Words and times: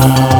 Thank 0.00 0.39